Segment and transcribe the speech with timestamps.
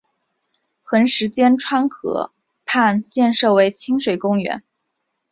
[0.81, 2.31] 横十间川河
[2.65, 4.63] 畔建设为亲水公园。